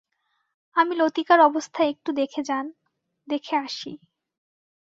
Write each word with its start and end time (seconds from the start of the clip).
আমি 0.75 0.93
লতিকার 0.95 1.39
অবস্থা 1.39 1.81
একটু 1.83 2.09
দেখে 2.11 2.41
যান, 2.43 2.65
দেখে 3.27 3.55
আসি। 3.57 3.91